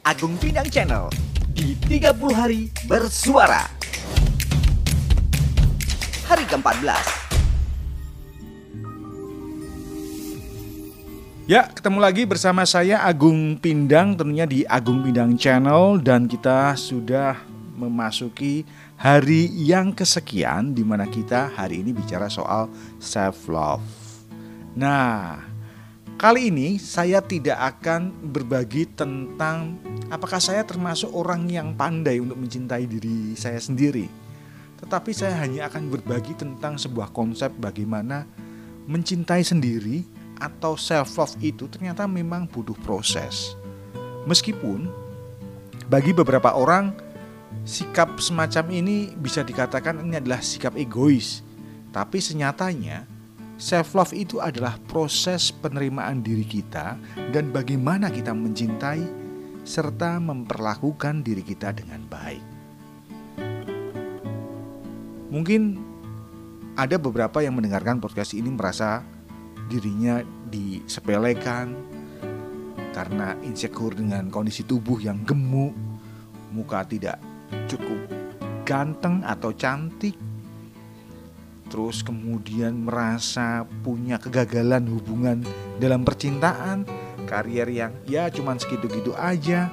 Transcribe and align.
Agung 0.00 0.40
Bidang 0.40 0.64
Channel 0.72 1.12
di 1.52 1.76
30 1.76 2.16
hari 2.32 2.72
bersuara. 2.88 3.68
Hari 6.24 6.44
ke-14. 6.48 7.04
Ya, 11.44 11.68
ketemu 11.68 12.00
lagi 12.00 12.24
bersama 12.24 12.64
saya 12.64 13.04
Agung 13.04 13.60
Pindang 13.60 14.16
tentunya 14.16 14.48
di 14.48 14.64
Agung 14.64 15.04
Pindang 15.04 15.36
Channel 15.36 16.00
dan 16.00 16.24
kita 16.24 16.72
sudah 16.80 17.36
memasuki 17.76 18.64
hari 18.96 19.52
yang 19.52 19.92
kesekian 19.92 20.72
di 20.72 20.80
mana 20.80 21.04
kita 21.12 21.52
hari 21.52 21.84
ini 21.84 21.92
bicara 21.92 22.32
soal 22.32 22.72
self 23.04 23.52
love. 23.52 23.84
Nah, 24.72 25.44
kali 26.16 26.48
ini 26.48 26.80
saya 26.80 27.20
tidak 27.20 27.76
akan 27.76 28.32
berbagi 28.32 28.88
tentang 28.96 29.89
apakah 30.10 30.42
saya 30.42 30.66
termasuk 30.66 31.08
orang 31.14 31.46
yang 31.46 31.72
pandai 31.78 32.18
untuk 32.18 32.36
mencintai 32.36 32.84
diri 32.84 33.38
saya 33.38 33.62
sendiri. 33.62 34.10
Tetapi 34.82 35.10
saya 35.14 35.38
hanya 35.40 35.70
akan 35.70 35.88
berbagi 35.88 36.34
tentang 36.34 36.76
sebuah 36.76 37.14
konsep 37.14 37.54
bagaimana 37.56 38.26
mencintai 38.90 39.46
sendiri 39.46 40.02
atau 40.42 40.74
self 40.74 41.14
love 41.14 41.36
itu 41.38 41.70
ternyata 41.70 42.10
memang 42.10 42.50
butuh 42.50 42.74
proses. 42.82 43.54
Meskipun 44.26 44.90
bagi 45.86 46.10
beberapa 46.10 46.56
orang 46.58 46.90
sikap 47.62 48.18
semacam 48.18 48.66
ini 48.72 49.12
bisa 49.14 49.46
dikatakan 49.46 50.00
ini 50.02 50.18
adalah 50.18 50.40
sikap 50.40 50.74
egois, 50.80 51.44
tapi 51.92 52.18
senyatanya 52.18 53.04
self 53.60 53.92
love 53.92 54.16
itu 54.16 54.40
adalah 54.40 54.80
proses 54.88 55.52
penerimaan 55.52 56.24
diri 56.24 56.48
kita 56.48 56.96
dan 57.30 57.52
bagaimana 57.52 58.08
kita 58.08 58.32
mencintai 58.32 59.29
serta 59.64 60.18
memperlakukan 60.18 61.22
diri 61.24 61.44
kita 61.44 61.74
dengan 61.74 62.02
baik. 62.08 62.44
Mungkin 65.30 65.78
ada 66.74 66.96
beberapa 66.98 67.38
yang 67.44 67.54
mendengarkan 67.54 68.02
podcast 68.02 68.34
ini 68.34 68.50
merasa 68.50 69.04
dirinya 69.70 70.24
disepelekan 70.50 71.76
karena 72.90 73.38
insecure 73.46 73.94
dengan 73.94 74.26
kondisi 74.32 74.66
tubuh 74.66 74.98
yang 74.98 75.22
gemuk, 75.22 75.70
muka 76.50 76.82
tidak 76.82 77.22
cukup 77.70 78.10
ganteng 78.66 79.22
atau 79.22 79.54
cantik, 79.54 80.18
terus 81.70 82.02
kemudian 82.02 82.86
merasa 82.86 83.62
punya 83.86 84.18
kegagalan 84.18 84.86
hubungan 84.90 85.42
dalam 85.78 86.02
percintaan, 86.02 86.82
karier 87.30 87.70
yang 87.70 87.94
ya 88.10 88.26
cuman 88.26 88.58
segitu-gitu 88.58 89.14
aja. 89.14 89.70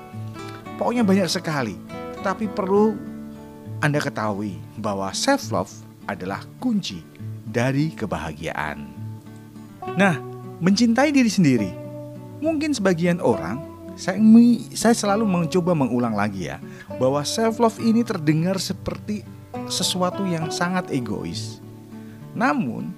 Pokoknya 0.78 1.02
banyak 1.02 1.26
sekali. 1.26 1.74
Tapi 2.22 2.46
perlu 2.46 2.94
Anda 3.82 3.98
ketahui 3.98 4.62
bahwa 4.78 5.10
self 5.18 5.50
love 5.50 5.74
adalah 6.06 6.46
kunci 6.62 7.02
dari 7.50 7.90
kebahagiaan. 7.98 8.86
Nah, 9.98 10.22
mencintai 10.62 11.10
diri 11.10 11.30
sendiri. 11.30 11.72
Mungkin 12.38 12.78
sebagian 12.78 13.18
orang, 13.18 13.58
saya, 13.98 14.22
saya 14.78 14.94
selalu 14.94 15.26
mencoba 15.26 15.74
mengulang 15.74 16.14
lagi 16.14 16.54
ya, 16.54 16.62
bahwa 17.02 17.26
self 17.26 17.58
love 17.58 17.82
ini 17.82 18.06
terdengar 18.06 18.62
seperti 18.62 19.26
sesuatu 19.66 20.22
yang 20.30 20.54
sangat 20.54 20.94
egois. 20.94 21.58
Namun, 22.38 22.94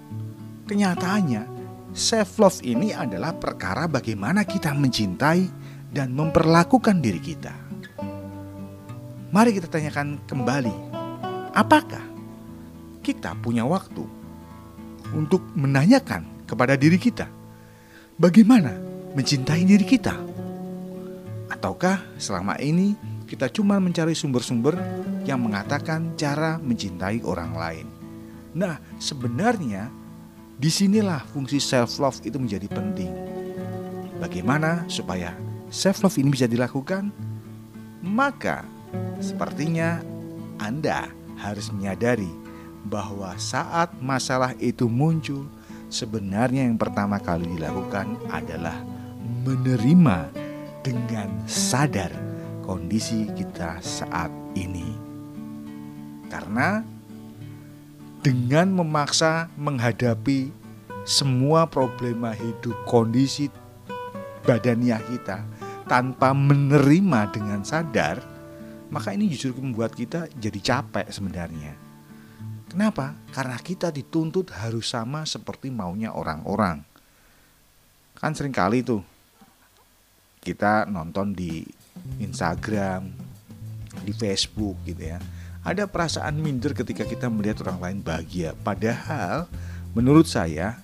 kenyataannya 0.67 1.58
self 2.00 2.39
love 2.39 2.64
ini 2.64 2.95
adalah 2.95 3.36
perkara 3.36 3.83
bagaimana 3.92 4.47
kita 4.47 4.72
mencintai 4.72 5.44
dan 5.92 6.16
memperlakukan 6.16 7.03
diri 7.03 7.19
kita. 7.19 7.52
Mari 9.30 9.52
kita 9.59 9.67
tanyakan 9.67 10.23
kembali, 10.23 10.75
apakah 11.52 12.02
kita 13.03 13.35
punya 13.44 13.68
waktu 13.68 14.07
untuk 15.12 15.44
menanyakan 15.59 16.47
kepada 16.47 16.79
diri 16.79 16.96
kita. 16.96 17.28
Bagaimana 18.16 18.73
mencintai 19.13 19.68
diri 19.68 19.85
kita? 19.85 20.16
Ataukah 21.52 22.16
selama 22.16 22.56
ini 22.63 22.96
kita 23.28 23.52
cuma 23.52 23.78
mencari 23.78 24.16
sumber-sumber 24.16 24.78
yang 25.28 25.44
mengatakan 25.46 26.16
cara 26.16 26.57
mencintai 26.57 27.22
orang 27.28 27.52
lain? 27.53 27.88
Nah, 28.57 28.81
sebenarnya 28.97 29.98
di 30.59 30.68
sinilah 30.68 31.24
fungsi 31.31 31.56
self 31.56 32.03
love 32.03 32.20
itu 32.28 32.36
menjadi 32.36 32.68
penting. 32.68 33.16
Bagaimana 34.20 34.84
supaya 34.92 35.31
self 35.72 36.03
love 36.03 36.20
ini 36.20 36.36
bisa 36.36 36.52
dilakukan? 36.52 37.16
Maka 38.03 38.68
sepertinya 39.24 40.03
Anda 40.59 41.08
harus 41.40 41.72
menyadari 41.72 42.28
bahwa 42.84 43.31
saat 43.40 43.96
masalah 44.03 44.52
itu 44.59 44.92
muncul, 44.92 45.47
sebenarnya 45.88 46.68
yang 46.68 46.76
pertama 46.76 47.24
kali 47.24 47.47
dilakukan 47.56 48.20
adalah 48.28 48.76
menerima 49.47 50.28
dengan 50.84 51.31
sadar 51.47 52.12
kondisi 52.68 53.31
kita 53.31 53.80
saat 53.80 54.31
ini. 54.59 54.91
Karena 56.28 56.84
dengan 58.19 58.72
memaksa 58.72 59.47
menghadapi 59.56 60.52
semua 61.07 61.66
problema 61.66 62.35
hidup, 62.35 62.75
kondisi 62.85 63.47
badaniah 64.44 65.02
kita 65.03 65.44
tanpa 65.90 66.35
menerima 66.35 67.34
dengan 67.34 67.63
sadar, 67.66 68.22
maka 68.94 69.16
ini 69.16 69.31
justru 69.31 69.58
membuat 69.58 69.96
kita 69.96 70.29
jadi 70.38 70.59
capek 70.59 71.08
sebenarnya 71.09 71.90
Kenapa? 72.69 73.18
Karena 73.34 73.58
kita 73.58 73.90
dituntut 73.90 74.53
harus 74.53 74.94
sama 74.94 75.25
seperti 75.25 75.74
maunya 75.74 76.13
orang-orang. 76.13 76.85
Kan 78.13 78.38
sering 78.38 78.53
kali 78.53 78.85
tuh 78.85 79.02
kita 80.46 80.85
nonton 80.85 81.34
di 81.34 81.66
Instagram, 82.22 83.09
di 84.06 84.13
Facebook 84.13 84.78
gitu 84.85 85.02
ya. 85.02 85.18
Ada 85.64 85.86
perasaan 85.92 86.40
minder 86.40 86.72
ketika 86.72 87.03
kita 87.03 87.28
melihat 87.28 87.68
orang 87.68 87.80
lain 87.80 88.00
bahagia. 88.00 88.56
Padahal 88.64 89.52
menurut 89.92 90.25
saya 90.25 90.80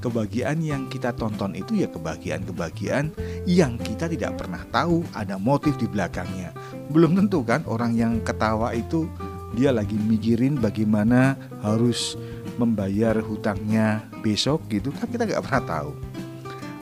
kebahagiaan 0.00 0.62
yang 0.62 0.86
kita 0.86 1.12
tonton 1.12 1.52
itu 1.58 1.82
ya 1.82 1.88
kebahagiaan-kebahagiaan 1.90 3.12
yang 3.44 3.76
kita 3.76 4.08
tidak 4.08 4.38
pernah 4.38 4.62
tahu 4.70 5.02
ada 5.12 5.34
motif 5.36 5.74
di 5.76 5.90
belakangnya. 5.90 6.54
Belum 6.88 7.18
tentu 7.18 7.42
kan 7.42 7.66
orang 7.66 7.98
yang 7.98 8.22
ketawa 8.22 8.72
itu 8.72 9.10
dia 9.54 9.74
lagi 9.74 9.98
mikirin 9.98 10.58
bagaimana 10.62 11.34
harus 11.62 12.14
membayar 12.54 13.18
hutangnya 13.18 14.04
besok 14.22 14.68
gitu 14.70 14.94
kan 14.94 15.10
kita 15.10 15.26
nggak 15.26 15.42
pernah 15.42 15.64
tahu 15.64 15.90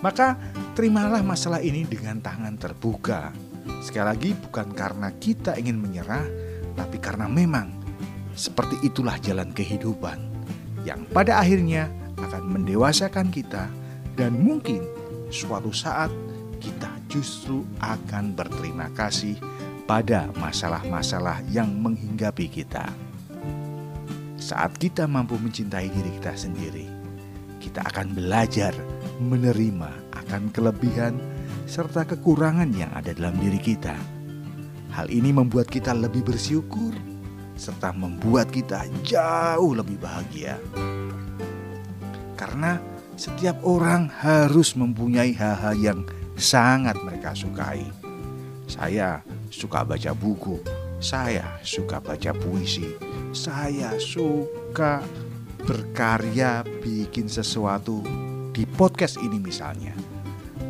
maka 0.04 0.36
terimalah 0.76 1.24
masalah 1.24 1.62
ini 1.64 1.86
dengan 1.88 2.20
tangan 2.20 2.54
terbuka 2.60 3.32
sekali 3.80 4.06
lagi 4.06 4.30
bukan 4.36 4.68
karena 4.74 5.08
kita 5.16 5.56
ingin 5.56 5.78
menyerah 5.80 6.26
tapi 6.78 7.02
karena 7.02 7.26
memang 7.26 7.74
seperti 8.38 8.78
itulah 8.86 9.18
jalan 9.18 9.50
kehidupan 9.50 10.22
yang 10.86 11.02
pada 11.10 11.42
akhirnya 11.42 11.90
akan 12.22 12.54
mendewasakan 12.54 13.34
kita 13.34 13.66
dan 14.14 14.38
mungkin 14.38 14.86
suatu 15.28 15.74
saat 15.74 16.08
kita 16.62 16.90
justru 17.10 17.66
akan 17.82 18.34
berterima 18.38 18.86
kasih 18.94 19.34
pada 19.88 20.28
masalah-masalah 20.36 21.40
yang 21.48 21.72
menghinggapi 21.80 22.46
kita. 22.46 22.84
Saat 24.38 24.76
kita 24.76 25.08
mampu 25.08 25.40
mencintai 25.40 25.88
diri 25.88 26.10
kita 26.20 26.36
sendiri, 26.36 26.86
kita 27.58 27.82
akan 27.88 28.12
belajar 28.14 28.76
menerima 29.18 29.90
akan 30.14 30.52
kelebihan 30.52 31.16
serta 31.64 32.04
kekurangan 32.04 32.68
yang 32.76 32.92
ada 32.92 33.12
dalam 33.16 33.34
diri 33.40 33.58
kita. 33.58 34.17
Hal 34.92 35.12
ini 35.12 35.30
membuat 35.32 35.68
kita 35.68 35.92
lebih 35.92 36.24
bersyukur 36.24 36.96
serta 37.58 37.90
membuat 37.90 38.48
kita 38.54 38.86
jauh 39.02 39.74
lebih 39.74 39.98
bahagia. 39.98 40.56
Karena 42.38 42.78
setiap 43.18 43.58
orang 43.66 44.06
harus 44.06 44.78
mempunyai 44.78 45.34
hal-hal 45.34 45.74
yang 45.74 46.00
sangat 46.38 46.94
mereka 47.02 47.34
sukai. 47.34 47.82
Saya 48.70 49.18
suka 49.50 49.82
baca 49.82 50.14
buku, 50.14 50.62
saya 51.02 51.58
suka 51.66 51.98
baca 51.98 52.30
puisi, 52.30 52.94
saya 53.34 53.98
suka 53.98 55.02
berkarya 55.66 56.62
bikin 56.78 57.26
sesuatu 57.26 58.06
di 58.54 58.62
podcast 58.70 59.18
ini 59.18 59.42
misalnya. 59.42 59.92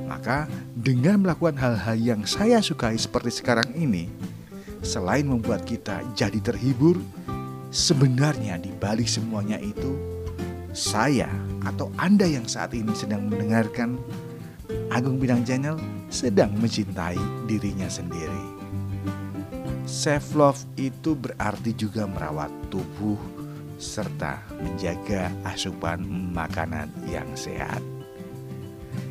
Maka 0.09 0.49
dengan 0.79 1.27
melakukan 1.27 1.59
hal-hal 1.59 1.99
yang 1.99 2.23
saya 2.23 2.63
sukai 2.63 2.95
seperti 2.95 3.43
sekarang 3.43 3.75
ini, 3.75 4.07
selain 4.79 5.27
membuat 5.27 5.67
kita 5.67 6.07
jadi 6.15 6.39
terhibur, 6.39 6.95
sebenarnya 7.75 8.63
di 8.63 8.71
balik 8.79 9.11
semuanya 9.11 9.59
itu 9.59 9.99
saya 10.71 11.27
atau 11.67 11.91
Anda 11.99 12.31
yang 12.31 12.47
saat 12.47 12.79
ini 12.79 12.95
sedang 12.95 13.27
mendengarkan 13.27 13.99
Agung 14.95 15.19
Bidang 15.19 15.43
Channel 15.43 15.75
sedang 16.15 16.55
mencintai 16.55 17.19
dirinya 17.51 17.91
sendiri. 17.91 18.47
Self 19.83 20.39
love 20.39 20.63
itu 20.79 21.19
berarti 21.19 21.75
juga 21.75 22.07
merawat 22.07 22.55
tubuh 22.71 23.19
serta 23.83 24.47
menjaga 24.63 25.33
asupan 25.43 26.07
makanan 26.31 26.87
yang 27.11 27.27
sehat. 27.35 27.98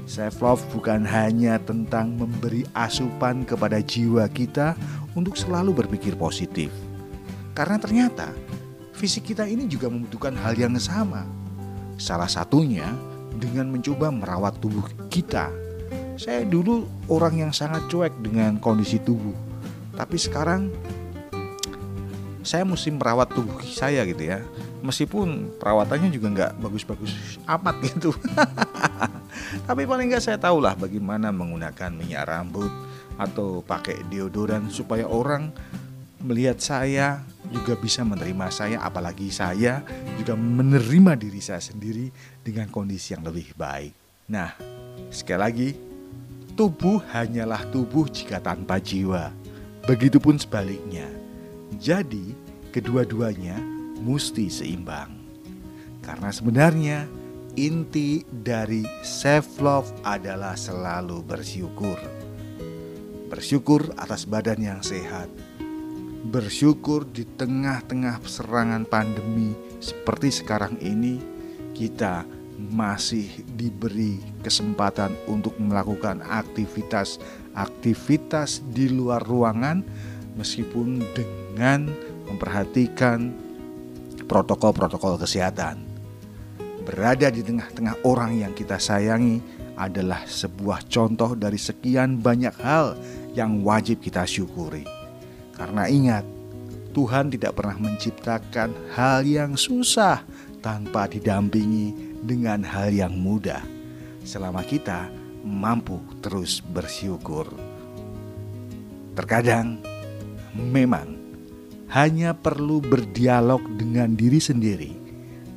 Self 0.07 0.39
love 0.39 0.63
bukan 0.71 1.03
hanya 1.03 1.59
tentang 1.59 2.15
memberi 2.15 2.63
asupan 2.71 3.43
kepada 3.43 3.83
jiwa 3.83 4.25
kita 4.31 4.73
untuk 5.13 5.35
selalu 5.35 5.83
berpikir 5.83 6.15
positif. 6.15 6.71
Karena 7.51 7.75
ternyata 7.81 8.31
fisik 8.95 9.33
kita 9.33 9.43
ini 9.45 9.67
juga 9.67 9.91
membutuhkan 9.91 10.33
hal 10.39 10.55
yang 10.55 10.73
sama. 10.79 11.27
Salah 11.97 12.29
satunya 12.29 12.87
dengan 13.35 13.69
mencoba 13.73 14.13
merawat 14.13 14.57
tubuh 14.63 14.85
kita. 15.09 15.49
Saya 16.17 16.45
dulu 16.47 16.89
orang 17.11 17.49
yang 17.49 17.51
sangat 17.53 17.85
cuek 17.89 18.13
dengan 18.23 18.57
kondisi 18.57 18.97
tubuh. 19.01 19.33
Tapi 19.93 20.17
sekarang 20.17 20.69
saya 22.47 22.63
mesti 22.63 22.95
merawat 22.95 23.35
tubuh 23.35 23.59
saya 23.67 24.07
gitu 24.07 24.23
ya 24.23 24.39
meskipun 24.79 25.51
perawatannya 25.59 26.07
juga 26.15 26.27
nggak 26.31 26.51
bagus-bagus 26.63 27.11
amat 27.43 27.75
gitu 27.83 28.15
tapi 29.67 29.83
paling 29.87 30.11
nggak 30.11 30.23
saya 30.23 30.39
tahu 30.39 30.63
lah 30.63 30.73
bagaimana 30.75 31.31
menggunakan 31.31 31.91
minyak 31.93 32.27
rambut 32.27 32.69
atau 33.17 33.65
pakai 33.65 34.05
deodoran 34.07 34.69
supaya 34.69 35.09
orang 35.09 35.49
melihat 36.21 36.57
saya 36.57 37.21
juga 37.49 37.77
bisa 37.77 38.01
menerima 38.03 38.47
saya 38.49 38.77
apalagi 38.81 39.29
saya 39.29 39.81
juga 40.17 40.33
menerima 40.35 41.15
diri 41.15 41.39
saya 41.39 41.61
sendiri 41.61 42.09
dengan 42.41 42.67
kondisi 42.67 43.13
yang 43.15 43.23
lebih 43.23 43.53
baik. 43.55 43.93
Nah 44.27 44.51
sekali 45.13 45.39
lagi 45.39 45.69
tubuh 46.57 46.99
hanyalah 47.13 47.63
tubuh 47.69 48.09
jika 48.09 48.41
tanpa 48.41 48.81
jiwa. 48.81 49.29
Begitupun 49.87 50.35
sebaliknya. 50.35 51.07
Jadi 51.79 52.35
kedua-duanya 52.75 53.55
mesti 54.03 54.51
seimbang. 54.51 55.13
Karena 56.03 56.27
sebenarnya 56.33 57.07
inti 57.57 58.21
dari 58.29 58.85
self 59.01 59.57
love 59.57 59.89
adalah 60.05 60.53
selalu 60.53 61.25
bersyukur. 61.25 61.97
Bersyukur 63.33 63.97
atas 63.97 64.29
badan 64.29 64.61
yang 64.61 64.85
sehat. 64.85 65.25
Bersyukur 66.29 67.09
di 67.09 67.25
tengah-tengah 67.25 68.21
serangan 68.29 68.85
pandemi 68.85 69.57
seperti 69.81 70.29
sekarang 70.29 70.77
ini 70.85 71.17
kita 71.73 72.29
masih 72.57 73.29
diberi 73.57 74.17
kesempatan 74.45 75.17
untuk 75.25 75.57
melakukan 75.57 76.21
aktivitas-aktivitas 76.25 78.61
di 78.69 78.89
luar 78.89 79.21
ruangan 79.25 79.85
meskipun 80.37 81.01
dengan 81.13 81.89
memperhatikan 82.29 83.33
protokol-protokol 84.29 85.17
kesehatan. 85.21 85.86
Berada 86.87 87.27
di 87.27 87.43
tengah-tengah 87.43 88.07
orang 88.07 88.39
yang 88.39 88.55
kita 88.55 88.79
sayangi 88.79 89.43
adalah 89.75 90.23
sebuah 90.23 90.87
contoh 90.87 91.35
dari 91.35 91.59
sekian 91.59 92.23
banyak 92.23 92.55
hal 92.63 92.95
yang 93.35 93.59
wajib 93.59 93.99
kita 93.99 94.23
syukuri. 94.23 94.87
Karena 95.51 95.91
ingat, 95.91 96.23
Tuhan 96.95 97.27
tidak 97.27 97.59
pernah 97.59 97.75
menciptakan 97.75 98.71
hal 98.95 99.27
yang 99.27 99.59
susah 99.59 100.23
tanpa 100.63 101.11
didampingi 101.11 101.91
dengan 102.23 102.63
hal 102.63 102.95
yang 102.95 103.19
mudah. 103.19 103.59
Selama 104.23 104.63
kita 104.63 105.11
mampu 105.43 105.99
terus 106.23 106.63
bersyukur. 106.63 107.51
Terkadang 109.11 109.83
memang 110.55 111.19
hanya 111.91 112.31
perlu 112.31 112.79
berdialog 112.79 113.59
dengan 113.75 114.15
diri 114.15 114.39
sendiri 114.39 114.95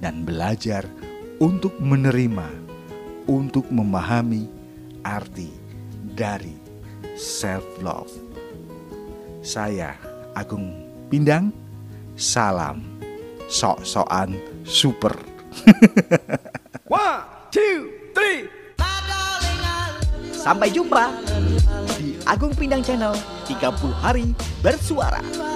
dan 0.03 0.27
belajar 0.27 0.91
untuk 1.41 1.73
menerima, 1.81 2.53
untuk 3.25 3.65
memahami 3.73 4.45
arti 5.01 5.49
dari 6.13 6.53
self-love. 7.17 8.13
Saya 9.41 9.97
Agung 10.37 10.69
Pindang, 11.09 11.49
salam 12.13 12.85
sok-sokan 13.49 14.37
super. 14.69 15.17
One, 16.87 17.25
two, 17.49 18.13
three. 18.13 18.47
Sampai 20.41 20.73
jumpa 20.73 21.13
di 22.01 22.17
Agung 22.25 22.53
Pindang 22.57 22.81
Channel 22.81 23.13
30 23.45 24.05
hari 24.05 24.33
bersuara. 24.65 25.50